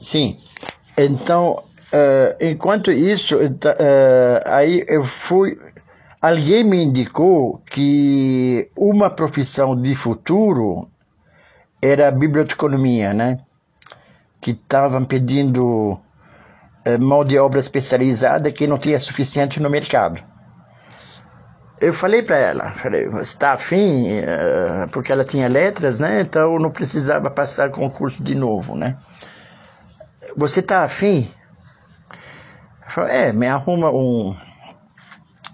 [0.00, 0.38] Sim.
[0.96, 5.58] Então, uh, enquanto isso, uh, aí eu fui.
[6.20, 10.88] Alguém me indicou que uma profissão de futuro
[11.80, 13.38] era a biblioteconomia, né?
[14.40, 16.00] Que estavam pedindo uh,
[17.00, 20.20] mão de obra especializada que não tinha suficiente no mercado.
[21.80, 24.08] Eu falei para ela, falei, está afim,
[24.90, 26.22] porque ela tinha letras, né?
[26.22, 28.96] Então não precisava passar concurso de novo, né?
[30.38, 31.28] Você tá afim?
[32.86, 34.36] Falei, é, me arruma um.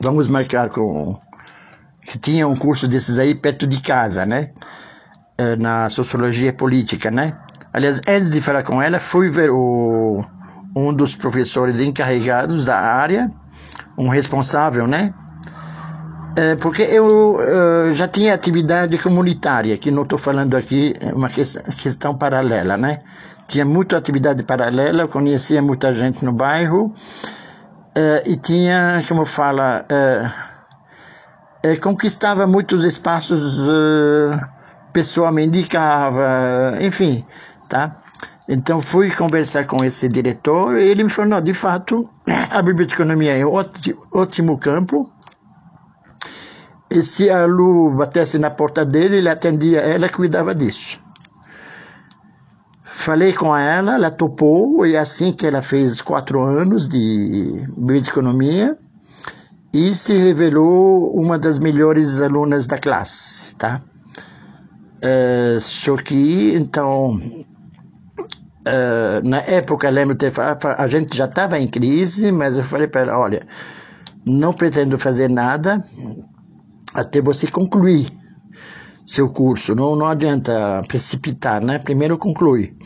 [0.00, 1.20] Vamos marcar com.
[2.04, 4.50] Que tinha um curso desses aí perto de casa, né?
[5.38, 7.38] É, na sociologia política, né?
[7.72, 10.24] Aliás, antes de falar com ela, fui ver o,
[10.74, 13.30] um dos professores encarregados da área,
[13.96, 15.14] um responsável, né?
[16.36, 21.28] É, porque eu uh, já tinha atividade comunitária, que não estou falando aqui, é uma
[21.28, 22.98] questão paralela, né?
[23.48, 26.86] Tinha muita atividade paralela, eu conhecia muita gente no bairro
[27.96, 33.58] uh, e tinha, como fala, uh, uh, conquistava muitos espaços,
[34.92, 37.24] pessoa me indicava, enfim,
[37.68, 37.98] tá?
[38.48, 42.08] Então fui conversar com esse diretor e ele me falou, de fato,
[42.50, 43.52] a biblioteconomia é um
[44.12, 45.10] ótimo campo,
[46.90, 51.00] e se a Lu batesse na porta dele, ele atendia ela cuidava disso.
[52.94, 58.76] Falei com ela, ela topou, e é assim que ela fez quatro anos de bioeconomia
[59.72, 63.80] e se revelou uma das melhores alunas da classe, tá?
[65.04, 70.30] Uh, só que, então, uh, na época, lembro de
[70.76, 73.44] a gente já estava em crise, mas eu falei para ela, olha,
[74.24, 75.82] não pretendo fazer nada
[76.94, 78.06] até você concluir
[79.04, 79.74] seu curso.
[79.74, 81.78] Não, não adianta precipitar, né?
[81.78, 82.76] Primeiro conclui.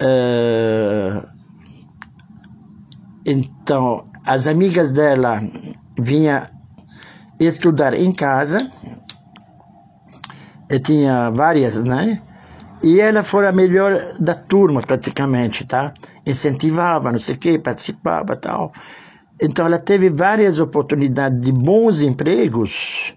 [0.00, 1.22] É...
[3.24, 5.40] Então, as amigas dela
[5.98, 6.42] vinham
[7.38, 8.58] estudar em casa.
[10.70, 12.20] E tinha várias, né?
[12.82, 15.92] E ela foi a melhor da turma, praticamente, tá?
[16.26, 18.72] Incentivava, não sei o quê, participava tal.
[19.40, 23.14] Então, ela teve várias oportunidades de bons empregos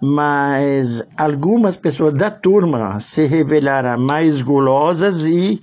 [0.00, 5.60] mas algumas pessoas da turma se revelaram mais gulosas e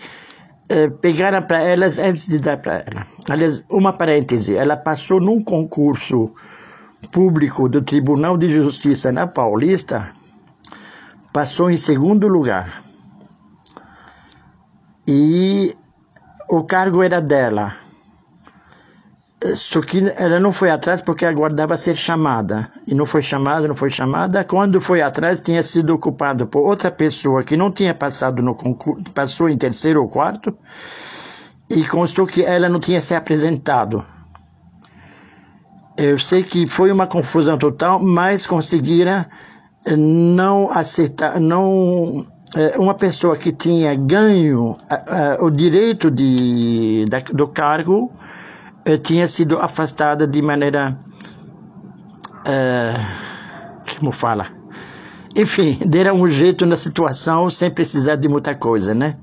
[0.68, 3.08] eh, pegaram para elas antes de dar para ela.
[3.30, 6.34] Aliás, uma parêntese, ela passou num concurso
[7.12, 10.12] público do Tribunal de Justiça na Paulista,
[11.32, 12.82] passou em segundo lugar.
[15.08, 15.76] E
[16.50, 17.85] o cargo era dela.
[19.54, 22.72] Só que ela não foi atrás porque aguardava ser chamada.
[22.88, 24.44] E não foi chamada, não foi chamada.
[24.44, 29.04] Quando foi atrás, tinha sido ocupado por outra pessoa que não tinha passado no concurso,
[29.14, 30.58] passou em terceiro ou quarto,
[31.70, 34.04] e constou que ela não tinha se apresentado.
[35.98, 39.26] Eu sei que foi uma confusão total, mas conseguiram
[39.86, 42.26] eh, não aceitar, não
[42.56, 48.25] eh, uma pessoa que tinha ganho uh, o direito de, da, do cargo eh,
[49.04, 51.00] tinha sido afastada de maneira.
[52.48, 54.48] Uh, como fala?
[55.36, 59.18] Enfim, deram um jeito na situação sem precisar de muita coisa, né?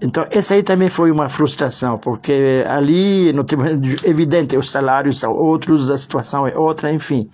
[0.00, 3.46] Então, essa aí também foi uma frustração, porque ali, no
[4.02, 7.30] evidente, os salários são outros, a situação é outra, enfim.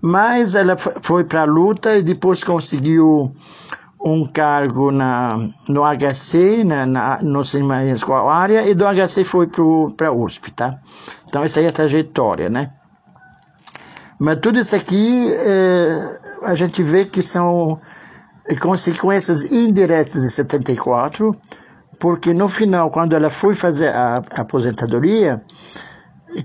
[0.00, 3.34] Mas ela foi para a luta e depois conseguiu
[4.04, 7.76] um cargo na, no HC, na, na, no cinema
[8.32, 9.48] área, e do HC foi
[9.96, 10.78] para a USP, tá?
[11.28, 12.72] Então, essa aí é a trajetória, né?
[14.18, 17.80] Mas tudo isso aqui, é, a gente vê que são
[18.60, 21.36] consequências indiretas de 74,
[21.98, 25.42] porque no final, quando ela foi fazer a, a aposentadoria,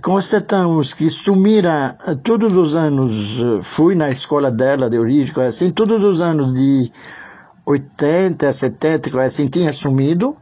[0.02, 6.22] constatamos que sumira todos os anos, fui na escola dela de origem, assim, todos os
[6.22, 6.92] anos de
[7.66, 10.36] 80, 70, assim, tinha sumido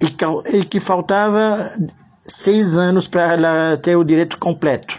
[0.00, 1.72] e, que faltava
[2.24, 4.96] seis anos para ela ter o direito completo.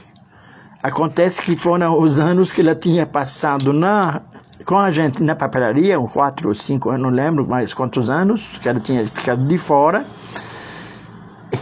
[0.82, 4.22] Acontece que foram os anos que ela tinha passado na,
[4.66, 8.68] com a gente na papelaria, quatro ou cinco anos, não lembro mais quantos anos, que
[8.68, 10.06] ela tinha ficado de fora,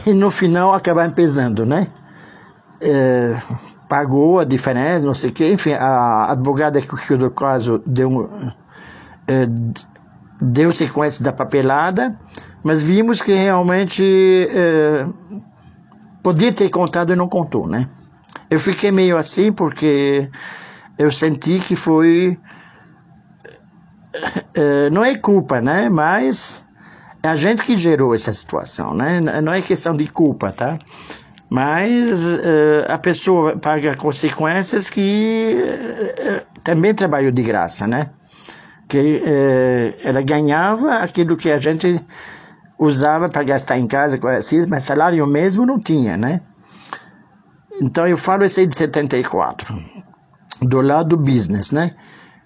[0.06, 1.88] e no final acabaram pesando, né?
[2.80, 3.36] É,
[3.90, 8.30] pagou a diferença, não sei o que, enfim, a advogada que cuidou do caso deu
[9.28, 9.48] é,
[10.42, 12.18] deu sequência da papelada,
[12.64, 14.04] mas vimos que realmente
[14.52, 15.06] é,
[16.24, 17.88] podia ter contado e não contou, né?
[18.50, 20.30] Eu fiquei meio assim porque
[20.98, 22.40] eu senti que foi.
[24.54, 25.90] É, não é culpa, né?
[25.90, 26.66] Mas
[27.24, 29.20] É a gente que gerou essa situação, né?
[29.42, 30.78] Não é questão de culpa, tá?
[31.50, 38.10] Mas uh, a pessoa paga consequências que uh, também trabalhou de graça, né?
[38.88, 42.04] Que uh, ela ganhava aquilo que a gente
[42.80, 46.42] usava para gastar em casa, assim, mas salário mesmo não tinha, né?
[47.82, 49.76] Então eu falo esse aí de 74,
[50.62, 51.96] do lado do business, né?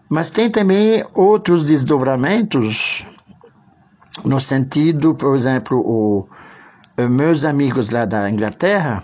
[0.10, 3.06] Mas tem também outros desdobramentos,
[4.26, 6.28] no sentido, por exemplo, o,
[7.08, 9.02] meus amigos lá da Inglaterra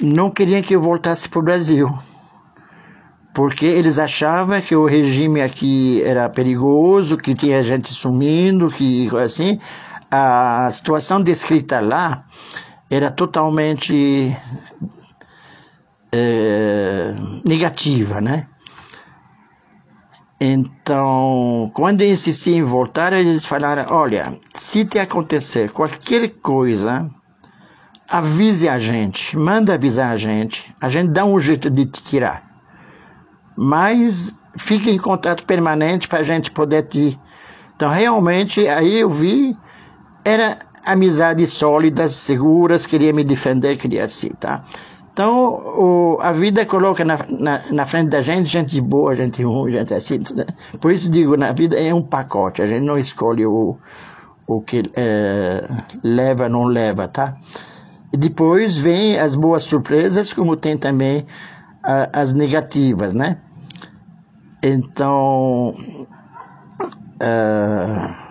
[0.00, 1.88] não queriam que eu voltasse para o Brasil,
[3.36, 9.60] porque eles achavam que o regime aqui era perigoso, que tinha gente sumindo, que assim,
[10.10, 12.24] a situação descrita lá
[12.88, 14.34] era totalmente
[16.10, 18.48] é, negativa, né?
[20.40, 27.06] Então, quando eu insisti em voltar, eles falaram: olha, se te acontecer qualquer coisa,
[28.08, 32.45] avise a gente, manda avisar a gente, a gente dá um jeito de te tirar.
[33.56, 37.18] Mas fique em contato permanente para a gente poder te.
[37.74, 39.56] Então, realmente, aí eu vi,
[40.24, 44.64] era amizades sólidas, seguras, queria me defender, queria assim, tá?
[45.12, 49.72] Então, o, a vida coloca na, na, na, frente da gente gente boa, gente ruim,
[49.72, 50.18] gente assim.
[50.34, 50.44] Né?
[50.78, 53.78] Por isso digo, na vida é um pacote, a gente não escolhe o,
[54.46, 55.66] o que é,
[56.04, 57.34] leva, não leva, tá?
[58.12, 61.26] E depois vem as boas surpresas, como tem também
[61.86, 63.38] a, as negativas, né?
[64.62, 65.72] Então,
[67.22, 68.26] uh,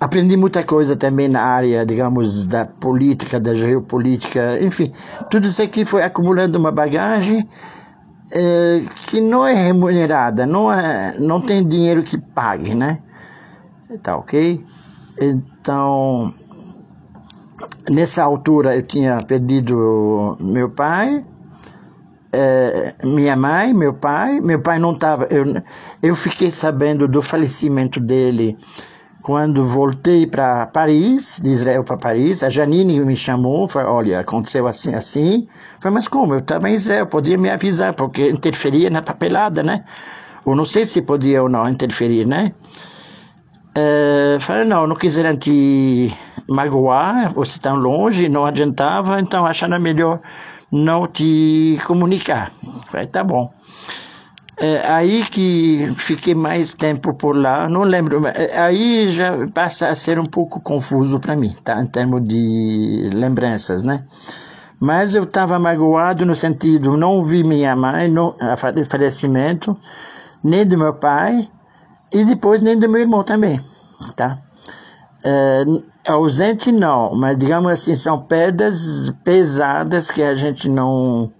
[0.00, 4.94] Aprendi muita coisa também na área, digamos, da política, da geopolítica, enfim,
[5.30, 7.46] tudo isso aqui foi acumulando uma bagagem
[8.32, 13.02] é, que não é remunerada, não, é, não tem dinheiro que pague, né?
[14.02, 14.64] Tá ok?
[15.20, 16.32] Então,
[17.90, 21.26] nessa altura eu tinha perdido meu pai,
[22.32, 24.40] é, minha mãe, meu pai.
[24.40, 25.26] Meu pai não estava.
[25.30, 25.44] Eu,
[26.02, 28.56] eu fiquei sabendo do falecimento dele
[29.22, 34.66] quando voltei para Paris, de Israel para Paris, a Janine me chamou, falou, olha, aconteceu
[34.66, 35.46] assim, assim.
[35.78, 36.34] Falei, mas como?
[36.34, 39.84] Eu estava em Israel, podia me avisar, porque interferia na papelada, né?
[40.44, 42.52] Ou não sei se podia ou não interferir, né?
[43.74, 46.12] É, falei, não, não quiseram te
[46.48, 50.20] magoar, você tão longe, não adiantava, então acharam melhor
[50.70, 52.52] não te comunicar.
[52.86, 53.52] Falei, tá bom.
[54.62, 59.94] É, aí que fiquei mais tempo por lá, não lembro, é, aí já passa a
[59.94, 61.80] ser um pouco confuso para mim, tá?
[61.80, 64.04] Em termos de lembranças, né?
[64.78, 69.74] Mas eu estava magoado no sentido, não vi minha mãe, a falecimento,
[70.44, 71.48] nem do meu pai,
[72.12, 73.58] e depois nem do meu irmão também,
[74.14, 74.42] tá?
[75.24, 75.64] É,
[76.10, 81.32] ausente não, mas digamos assim, são perdas pesadas que a gente não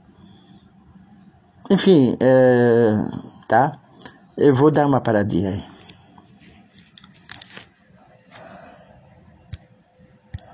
[1.70, 2.92] enfim, é,
[3.46, 3.78] tá?
[4.36, 5.79] Eu vou dar uma paradinha aí.